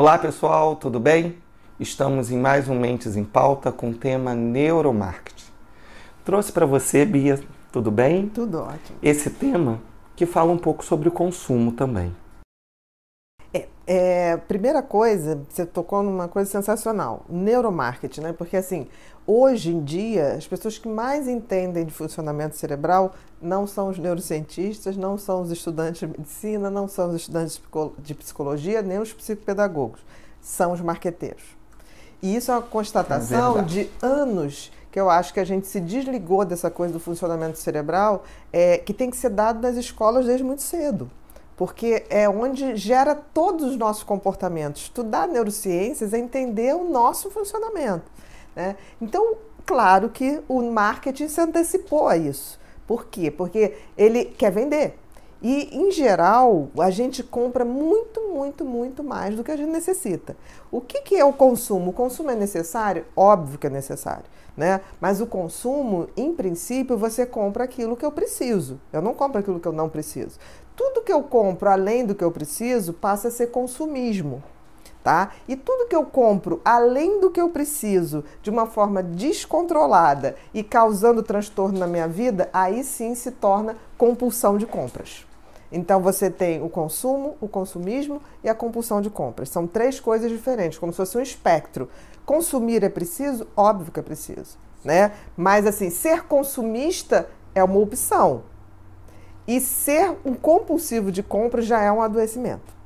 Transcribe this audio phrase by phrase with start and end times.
[0.00, 1.38] Olá pessoal, tudo bem?
[1.80, 5.50] Estamos em mais um Mentes em Pauta com o tema neuromarketing.
[6.24, 7.40] Trouxe para você, Bia,
[7.72, 8.28] tudo bem?
[8.28, 8.96] Tudo ótimo.
[9.02, 9.80] Esse tema
[10.14, 12.14] que fala um pouco sobre o consumo também.
[13.90, 18.34] É, primeira coisa, você tocou numa coisa sensacional, neuromarketing, né?
[18.34, 18.86] Porque assim,
[19.26, 24.94] hoje em dia, as pessoas que mais entendem de funcionamento cerebral não são os neurocientistas,
[24.94, 27.58] não são os estudantes de medicina, não são os estudantes
[28.00, 30.00] de psicologia, nem os psicopedagogos,
[30.42, 31.56] são os marqueteiros.
[32.20, 35.80] E isso é uma constatação é de anos que eu acho que a gente se
[35.80, 40.44] desligou dessa coisa do funcionamento cerebral, é, que tem que ser dado nas escolas desde
[40.44, 41.10] muito cedo
[41.58, 44.82] porque é onde gera todos os nossos comportamentos.
[44.82, 48.04] Estudar neurociências é entender o nosso funcionamento.
[48.54, 48.76] Né?
[49.02, 49.34] Então,
[49.66, 52.60] claro que o marketing se antecipou a isso.
[52.86, 53.28] Por quê?
[53.28, 54.96] Porque ele quer vender.
[55.40, 60.36] E, em geral, a gente compra muito, muito, muito mais do que a gente necessita.
[60.70, 61.90] O que, que é o consumo?
[61.90, 63.04] O consumo é necessário?
[63.16, 64.24] Óbvio que é necessário.
[64.56, 64.80] Né?
[65.00, 68.80] Mas o consumo, em princípio, você compra aquilo que eu preciso.
[68.92, 70.38] Eu não compro aquilo que eu não preciso
[70.78, 74.40] tudo que eu compro além do que eu preciso passa a ser consumismo.
[75.02, 75.32] Tá?
[75.48, 80.62] E tudo que eu compro além do que eu preciso, de uma forma descontrolada e
[80.62, 85.26] causando transtorno na minha vida, aí sim se torna compulsão de compras.
[85.70, 89.50] Então você tem o consumo, o consumismo e a compulsão de compras.
[89.50, 91.88] São três coisas diferentes, como se fosse um espectro.
[92.24, 93.46] Consumir é preciso?
[93.56, 95.12] Óbvio que é preciso, né?
[95.36, 98.42] Mas assim, ser consumista é uma opção.
[99.46, 102.78] E ser um compulsivo de compra já é um adoecimento.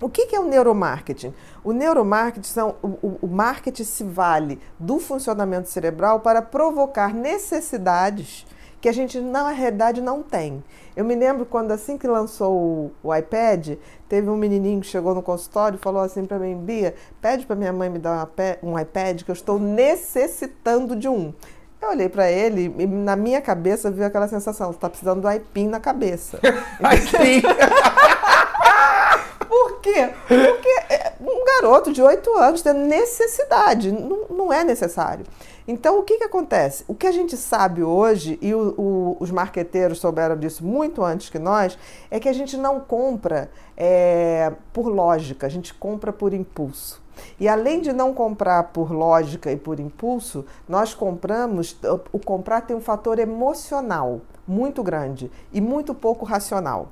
[0.00, 1.32] O que, é o neuromarketing?
[1.62, 8.44] O neuromarketing são, o, o marketing se vale do funcionamento cerebral para provocar necessidades
[8.84, 10.62] que a gente na realidade não tem.
[10.94, 15.22] Eu me lembro quando assim que lançou o, iPad, teve um menininho que chegou no
[15.22, 18.28] consultório e falou assim para mim, Bia, pede para minha mãe me dar
[18.62, 21.32] um iPad que eu estou necessitando de um.
[21.80, 25.66] Eu olhei para ele e na minha cabeça viu aquela sensação, tá precisando do aipim
[25.66, 26.38] na cabeça.
[26.84, 27.40] aipim!
[29.48, 30.10] Por quê?
[30.28, 31.14] Porque é,
[31.54, 35.24] garoto de 8 anos tem necessidade, não, não é necessário.
[35.66, 36.84] Então, o que, que acontece?
[36.86, 41.30] O que a gente sabe hoje, e o, o, os marqueteiros souberam disso muito antes
[41.30, 41.78] que nós,
[42.10, 47.02] é que a gente não compra é, por lógica, a gente compra por impulso.
[47.38, 51.76] E além de não comprar por lógica e por impulso, nós compramos,
[52.12, 56.88] o comprar tem um fator emocional muito grande e muito pouco racional.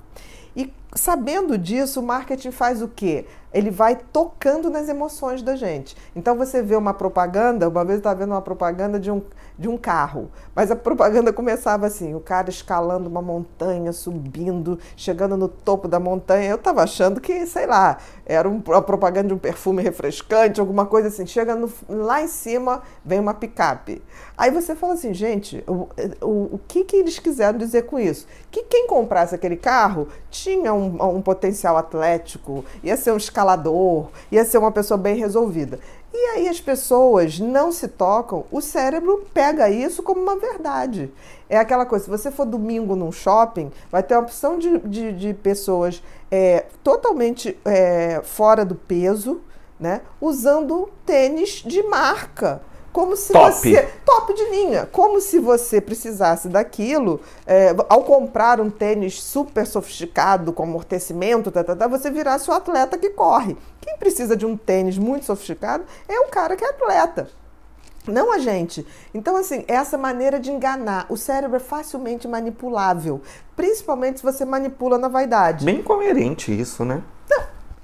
[0.57, 3.27] E sabendo disso, o marketing faz o quê?
[3.53, 5.97] Ele vai tocando nas emoções da gente.
[6.15, 9.23] Então você vê uma propaganda, uma vez eu estava vendo uma propaganda de um,
[9.59, 15.37] de um carro, mas a propaganda começava assim: o cara escalando uma montanha, subindo, chegando
[15.37, 16.51] no topo da montanha.
[16.51, 20.87] Eu estava achando que, sei lá, era um, uma propaganda de um perfume refrescante, alguma
[20.87, 21.27] coisa assim.
[21.27, 24.03] Chega no, lá em cima, vem uma picape.
[24.37, 25.89] Aí você fala assim, gente, o,
[26.21, 28.27] o, o que, que eles quiseram dizer com isso?
[28.51, 34.45] Que quem comprasse aquele carro tinha um, um potencial atlético, ia ser um escalador, ia
[34.45, 35.79] ser uma pessoa bem resolvida.
[36.15, 41.11] E aí as pessoas não se tocam, o cérebro pega isso como uma verdade.
[41.49, 45.13] É aquela coisa, se você for domingo num shopping, vai ter uma opção de, de,
[45.13, 49.41] de pessoas é, totalmente é, fora do peso,
[49.81, 50.03] né?
[50.21, 53.51] Usando tênis de marca como se top.
[53.51, 53.89] você.
[54.05, 54.87] Top de linha.
[54.93, 57.21] Como se você precisasse daquilo.
[57.47, 62.53] É, ao comprar um tênis super sofisticado, com amortecimento, tá, tá, tá, você virasse o
[62.53, 63.57] atleta que corre.
[63.81, 67.29] Quem precisa de um tênis muito sofisticado é o cara que é atleta.
[68.07, 68.85] Não a gente.
[69.15, 71.07] Então, assim, essa maneira de enganar.
[71.09, 73.21] O cérebro é facilmente manipulável.
[73.55, 75.65] Principalmente se você manipula na vaidade.
[75.65, 77.03] Bem coerente isso, né?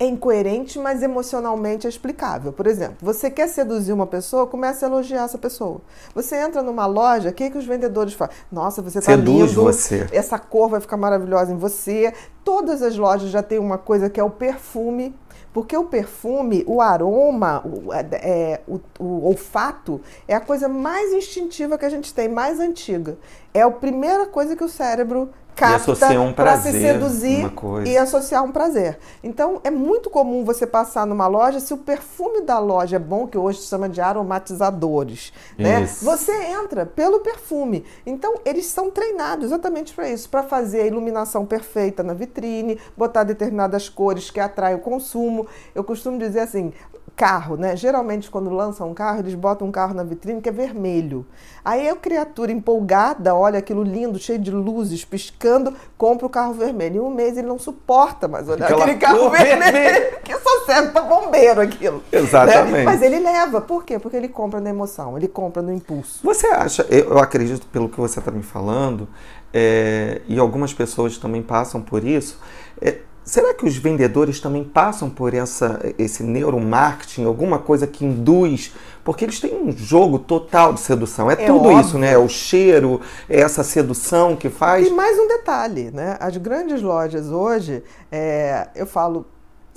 [0.01, 2.53] É incoerente, mas emocionalmente é explicável.
[2.53, 5.81] Por exemplo, você quer seduzir uma pessoa, comece a elogiar essa pessoa.
[6.15, 8.37] Você entra numa loja, o que, que os vendedores fazem?
[8.51, 9.63] Nossa, você está lindo.
[9.63, 10.07] você.
[10.13, 12.15] Essa cor vai ficar maravilhosa em você.
[12.45, 15.15] Todas as lojas já têm uma coisa que é o perfume.
[15.53, 21.13] Porque o perfume, o aroma, o, é, é o, o olfato, é a coisa mais
[21.13, 23.19] instintiva que a gente tem, mais antiga.
[23.53, 27.53] É a primeira coisa que o cérebro capta um para se seduzir
[27.85, 28.99] e associar um prazer.
[29.23, 33.27] Então é muito comum você passar numa loja, se o perfume da loja é bom,
[33.27, 35.87] que hoje se chama de aromatizadores, né?
[36.03, 37.85] Você entra pelo perfume.
[38.07, 43.25] Então eles são treinados exatamente para isso, para fazer a iluminação perfeita na vitrine, botar
[43.25, 45.47] determinadas cores que atraem o consumo.
[45.75, 46.73] Eu costumo dizer assim,
[47.19, 47.77] carro, né?
[47.77, 51.27] Geralmente, quando lançam um carro, eles botam um carro na vitrine que é vermelho.
[51.65, 56.97] Aí a criatura empolgada, olha aquilo lindo, cheio de luzes, piscando, compra o carro vermelho.
[56.97, 60.19] Em um mês ele não suporta mais olhar Aquela aquele carro vermelho, vermelha.
[60.25, 62.03] que só serve para bombeiro aquilo.
[62.13, 62.73] Exatamente.
[62.73, 62.85] né?
[62.85, 63.61] Mas ele leva.
[63.61, 63.99] Por quê?
[63.99, 66.21] Porque ele compra na emoção, ele compra no impulso.
[66.23, 69.09] Você acha, eu eu acredito pelo que você está me falando,
[69.53, 72.39] é, e algumas pessoas também passam por isso,
[72.81, 72.99] é,
[73.29, 78.73] será que os vendedores também passam por essa, esse neuromarketing, alguma coisa que induz?
[79.05, 81.31] Porque eles têm um jogo total de sedução.
[81.31, 81.81] É, É tudo óbvio.
[81.81, 82.13] isso, né?
[82.13, 84.87] É o cheiro, é essa sedução que faz.
[84.87, 86.17] E mais um detalhe, né?
[86.21, 89.27] As grandes lojas hoje, é, eu falo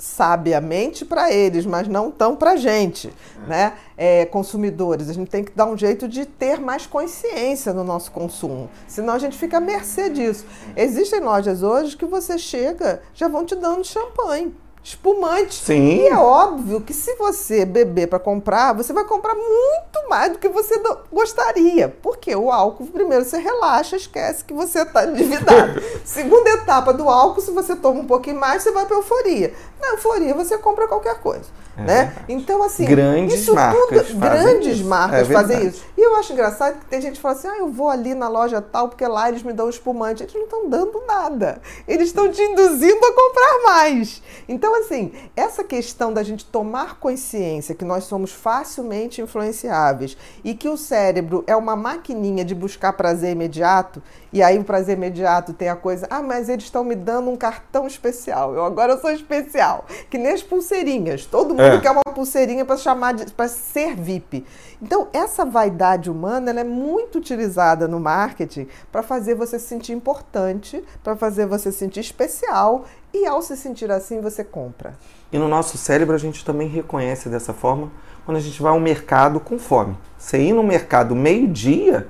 [0.02, 3.14] sabiamente para eles, mas não tão para gente,
[3.46, 3.74] né?
[3.96, 8.10] É, consumidores, a gente tem que dar um jeito de ter mais consciência no nosso
[8.10, 10.44] consumo, senão a gente fica à mercê disso.
[10.76, 14.52] Existem lojas hoje que você chega, já vão te dando champanhe.
[14.82, 15.62] Espumante.
[15.62, 16.02] Sim.
[16.02, 20.38] E é óbvio que se você beber para comprar, você vai comprar muito mais do
[20.38, 20.80] que você
[21.12, 21.88] gostaria.
[21.88, 25.80] Porque o álcool, primeiro, você relaxa, esquece que você está endividado.
[26.04, 29.54] Segunda etapa do álcool, se você toma um pouquinho mais, você vai para euforia.
[29.80, 31.46] Na euforia, você compra qualquer coisa.
[31.76, 32.14] É né?
[32.28, 34.88] Então, assim, Grandes isso marcas tudo, fazem grandes isso.
[34.88, 35.84] marcas É fazem isso.
[35.96, 38.28] E eu acho engraçado que tem gente que fala assim: ah, eu vou ali na
[38.28, 40.22] loja tal, porque lá eles me dão espumante.
[40.22, 41.60] Eles não estão dando nada.
[41.88, 44.22] Eles estão te induzindo a comprar mais.
[44.48, 50.68] Então, assim, essa questão da gente tomar consciência que nós somos facilmente influenciáveis e que
[50.68, 54.02] o cérebro é uma maquininha de buscar prazer imediato,
[54.32, 57.36] e aí o prazer imediato tem a coisa, ah, mas eles estão me dando um
[57.36, 58.54] cartão especial.
[58.54, 59.84] Eu agora sou especial.
[60.10, 61.26] Que nem as pulseirinhas.
[61.26, 61.80] Todo mundo É.
[61.80, 64.44] quer uma pulseirinha para chamar de para ser VIP.
[64.80, 69.92] Então, essa vaidade humana ela é muito utilizada no marketing para fazer você se sentir
[69.92, 74.94] importante, para fazer você se sentir especial, e ao se sentir assim, você compra.
[75.32, 77.90] E no nosso cérebro a gente também reconhece dessa forma
[78.24, 79.96] quando a gente vai ao mercado com fome.
[80.16, 82.08] Você ir no mercado meio-dia,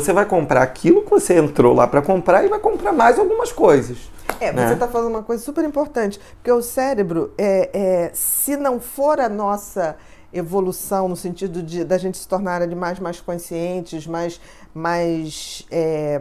[0.00, 3.52] você vai comprar aquilo que você entrou lá para comprar e vai comprar mais algumas
[3.52, 3.98] coisas.
[4.40, 4.66] É, né?
[4.66, 9.20] você está falando uma coisa super importante, porque o cérebro, é, é, se não for
[9.20, 9.96] a nossa
[10.32, 14.40] evolução no sentido de da gente se tornar animais mais conscientes, mais,
[14.74, 16.20] mais é,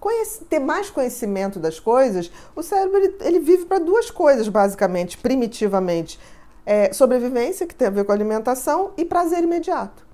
[0.00, 5.16] conhece- ter mais conhecimento das coisas, o cérebro ele, ele vive para duas coisas basicamente,
[5.18, 6.18] primitivamente,
[6.70, 10.06] É, sobrevivência que tem a ver com alimentação e prazer imediato.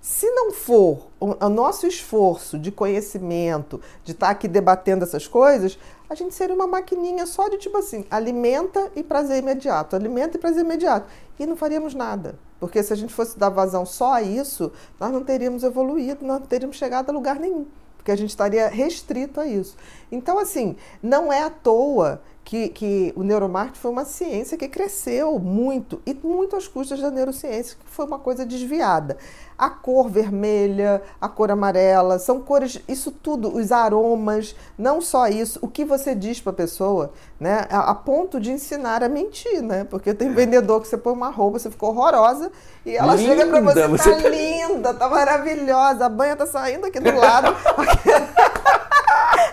[0.00, 6.14] Se não for o, nosso esforço de conhecimento, de estar aqui debatendo essas coisas, a
[6.14, 10.64] gente seria uma maquininha só de tipo assim, alimenta e prazer imediato, alimenta e prazer
[10.64, 11.06] imediato.
[11.38, 12.38] E não faríamos nada.
[12.58, 16.40] Porque se a gente fosse dar vazão só a isso, nós não teríamos evoluído, nós
[16.40, 17.66] não teríamos chegado a lugar nenhum.
[17.96, 19.76] Porque a gente estaria restrito a isso.
[20.10, 25.38] Então, assim, não é à toa que, que o neuromarketing foi uma ciência que cresceu
[25.38, 29.16] muito, e muito às custas da neurociência, que foi uma coisa desviada.
[29.56, 35.60] A cor vermelha, a cor amarela, são cores, isso tudo, os aromas, não só isso,
[35.62, 39.62] o que você diz para a pessoa, né, a, a ponto de ensinar a mentir,
[39.62, 39.84] né?
[39.84, 42.50] Porque tem vendedor que você põe uma roupa, você ficou horrorosa,
[42.84, 46.46] e ela chega para Linda, você, você tá tá- linda, tá maravilhosa, a banha tá
[46.46, 47.54] saindo aqui do lado.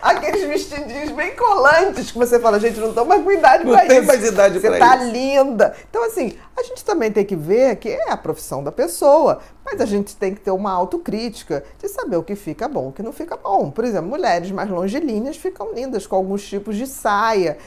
[0.01, 3.85] Aqueles vestidinhos bem colantes que você fala, gente, não tô mais com idade Não pra
[3.85, 4.07] tem isso.
[4.07, 5.11] mais idade Você pra tá isso.
[5.11, 5.75] linda.
[5.89, 9.81] Então, assim, a gente também tem que ver que é a profissão da pessoa, mas
[9.81, 13.03] a gente tem que ter uma autocrítica de saber o que fica bom, o que
[13.03, 13.69] não fica bom.
[13.71, 17.57] Por exemplo, mulheres mais longilíneas ficam lindas com alguns tipos de saia.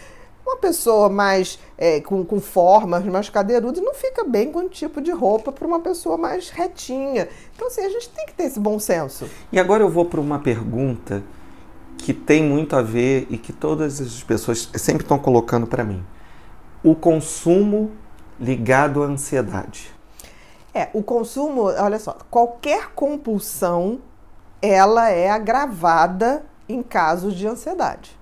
[0.47, 5.01] Uma pessoa mais é, com, com formas mais cadeirudas não fica bem com um tipo
[5.01, 7.29] de roupa para uma pessoa mais retinha.
[7.55, 9.29] Então, assim, a gente tem que ter esse bom senso.
[9.53, 11.23] E agora eu vou para uma pergunta
[12.01, 16.05] que tem muito a ver e que todas as pessoas sempre estão colocando para mim.
[16.83, 17.91] O consumo
[18.39, 19.93] ligado à ansiedade.
[20.73, 24.01] É, o consumo, olha só, qualquer compulsão,
[24.63, 28.19] ela é agravada em casos de ansiedade.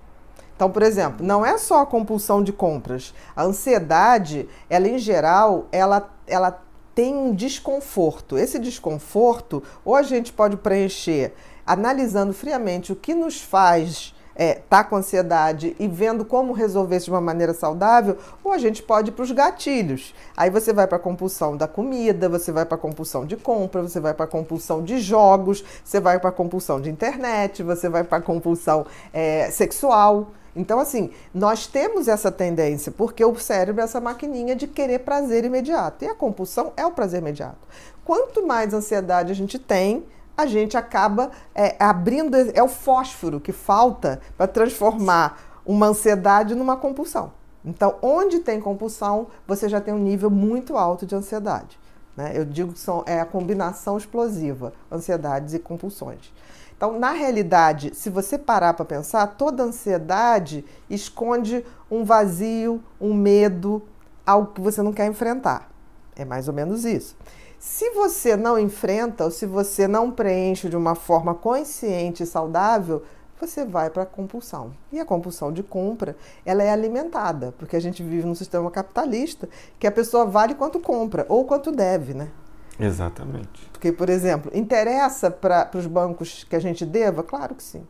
[0.56, 3.14] Então, por exemplo, não é só a compulsão de compras.
[3.36, 6.60] A ansiedade, ela em geral, ela, ela
[6.94, 8.36] tem um desconforto.
[8.36, 11.32] Esse desconforto, ou a gente pode preencher
[11.68, 17.06] analisando friamente o que nos faz é, tá com ansiedade e vendo como resolver isso
[17.06, 20.14] de uma maneira saudável, ou a gente pode ir para os gatilhos.
[20.36, 23.82] Aí você vai para a compulsão da comida, você vai para a compulsão de compra,
[23.82, 27.88] você vai para a compulsão de jogos, você vai para a compulsão de internet, você
[27.88, 30.28] vai para a compulsão é, sexual.
[30.54, 35.44] Então, assim, nós temos essa tendência, porque o cérebro é essa maquininha de querer prazer
[35.44, 36.04] imediato.
[36.04, 37.58] E a compulsão é o prazer imediato.
[38.04, 40.04] Quanto mais ansiedade a gente tem,
[40.38, 42.36] a gente acaba é, abrindo.
[42.54, 47.32] É o fósforo que falta para transformar uma ansiedade numa compulsão.
[47.64, 51.78] Então, onde tem compulsão, você já tem um nível muito alto de ansiedade.
[52.16, 52.32] Né?
[52.34, 56.32] Eu digo que são, é a combinação explosiva, ansiedades e compulsões.
[56.76, 63.82] Então, na realidade, se você parar para pensar, toda ansiedade esconde um vazio, um medo,
[64.24, 65.68] algo que você não quer enfrentar.
[66.14, 67.16] É mais ou menos isso.
[67.58, 73.02] Se você não enfrenta ou se você não preenche de uma forma consciente e saudável,
[73.40, 74.72] você vai para a compulsão.
[74.92, 79.48] E a compulsão de compra, ela é alimentada, porque a gente vive num sistema capitalista
[79.78, 82.30] que a pessoa vale quanto compra ou quanto deve, né?
[82.78, 83.68] Exatamente.
[83.72, 87.24] Porque, por exemplo, interessa para os bancos que a gente deva?
[87.24, 87.84] Claro que sim.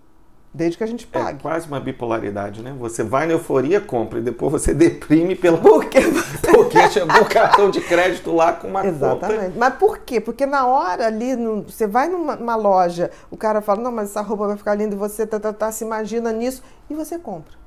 [0.52, 1.38] Desde que a gente é pague.
[1.38, 2.74] É quase uma bipolaridade, né?
[2.78, 5.58] Você vai na euforia, compra, e depois você deprime pela.
[5.58, 6.00] Por quê?
[6.42, 9.40] Porque chegou o cartão de crédito lá com uma Exatamente.
[9.40, 9.58] Conta.
[9.58, 10.20] Mas por quê?
[10.20, 14.22] Porque na hora ali, no, você vai numa loja, o cara fala, não, mas essa
[14.22, 17.58] roupa vai ficar linda e você tá, tá, tá, se imagina nisso, e você compra.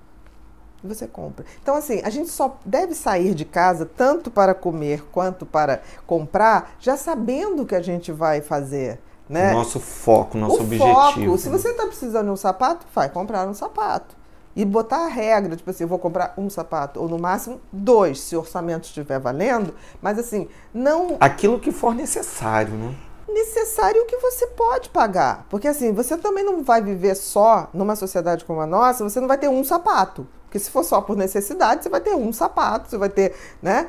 [0.84, 1.46] E você compra.
[1.62, 6.74] Então, assim, a gente só deve sair de casa, tanto para comer quanto para comprar,
[6.80, 9.00] já sabendo o que a gente vai fazer.
[9.32, 9.54] Né?
[9.54, 10.94] Nosso foco, nosso o objetivo.
[10.94, 14.14] Foco, se você está precisando de um sapato, vai comprar um sapato.
[14.54, 18.20] E botar a regra, tipo assim, eu vou comprar um sapato, ou no máximo dois,
[18.20, 21.16] se o orçamento estiver valendo, mas assim, não.
[21.18, 22.94] Aquilo que for necessário, né?
[23.26, 25.46] Necessário o que você pode pagar.
[25.50, 29.30] Porque assim, você também não vai viver só numa sociedade como a nossa, você não
[29.30, 30.28] vai ter um sapato.
[30.44, 33.88] Porque se for só por necessidade, você vai ter um sapato, você vai ter, né?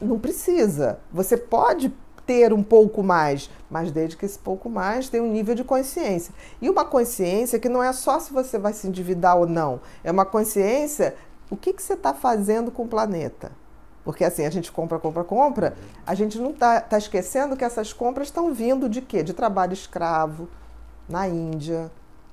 [0.00, 1.00] Não precisa.
[1.12, 1.92] Você pode
[2.26, 6.34] ter um pouco mais, mas desde que esse pouco mais tenha um nível de consciência.
[6.60, 10.10] E uma consciência que não é só se você vai se endividar ou não, é
[10.10, 11.14] uma consciência
[11.50, 13.52] o que, que você está fazendo com o planeta.
[14.04, 15.74] Porque assim, a gente compra, compra, compra,
[16.06, 19.22] a gente não está tá esquecendo que essas compras estão vindo de quê?
[19.22, 20.48] De trabalho escravo
[21.08, 21.90] na Índia,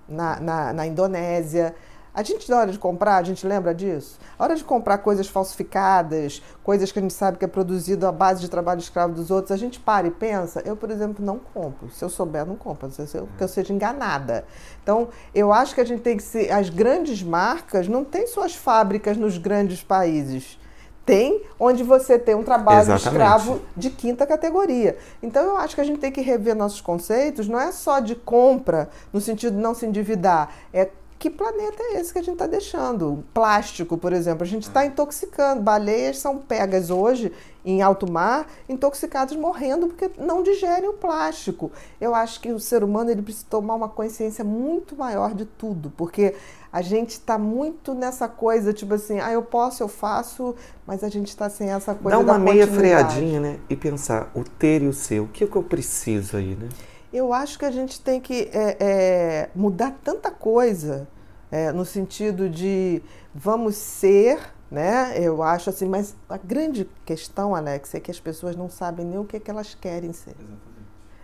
[0.08, 1.74] na, na, na Indonésia.
[2.14, 4.20] A gente, na hora de comprar, a gente lembra disso?
[4.38, 8.12] A hora de comprar coisas falsificadas, coisas que a gente sabe que é produzido à
[8.12, 10.62] base de trabalho escravo dos outros, a gente para e pensa.
[10.66, 11.90] Eu, por exemplo, não compro.
[11.90, 12.88] Se eu souber, não compro.
[12.88, 14.44] Não sei se eu, que eu seja enganada.
[14.84, 16.52] Então, eu acho que a gente tem que ser.
[16.52, 20.60] As grandes marcas não têm suas fábricas nos grandes países.
[21.06, 23.08] Tem onde você tem um trabalho Exatamente.
[23.08, 24.98] escravo de quinta categoria.
[25.24, 28.14] Então eu acho que a gente tem que rever nossos conceitos, não é só de
[28.14, 30.90] compra, no sentido de não se endividar, é
[31.22, 33.24] que planeta é esse que a gente está deixando?
[33.32, 35.62] Plástico, por exemplo, a gente está intoxicando.
[35.62, 37.32] Baleias são pegas hoje
[37.64, 41.72] em alto mar, intoxicadas, morrendo porque não digerem o plástico.
[42.02, 45.94] Eu acho que o ser humano ele precisa tomar uma consciência muito maior de tudo,
[45.96, 46.34] porque
[46.74, 50.56] a gente está muito nessa coisa, tipo assim, ah, eu posso, eu faço,
[50.88, 53.60] mas a gente está sem essa coisa Dá uma meia freadinha, né?
[53.70, 56.68] E pensar, o ter e o seu, o que, é que eu preciso aí, né?
[57.12, 61.08] Eu acho que a gente tem que é, é, mudar tanta coisa
[61.52, 63.02] é, no sentido de
[63.36, 64.40] vamos ser,
[64.70, 65.14] né?
[65.18, 69.20] Eu acho assim, mas a grande questão, Alex, é que as pessoas não sabem nem
[69.20, 70.32] o que, é que elas querem ser.
[70.32, 70.72] Exatamente.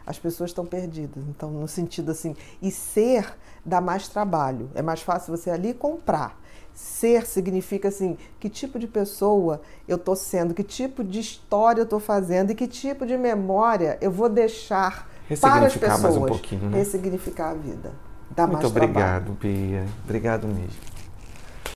[0.06, 1.24] As pessoas estão perdidas.
[1.30, 4.70] Então, no sentido assim, e ser dá mais trabalho.
[4.76, 6.38] É mais fácil você ali comprar.
[6.74, 11.86] Ser significa assim, que tipo de pessoa eu estou sendo, que tipo de história eu
[11.86, 16.02] estou fazendo e que tipo de memória eu vou deixar para as pessoas.
[16.02, 16.78] Mais um pouquinho, né?
[16.78, 17.92] Ressignificar a vida.
[18.30, 19.38] Dá Muito obrigado, trabalho.
[19.42, 19.86] Bia.
[20.04, 20.87] Obrigado mesmo.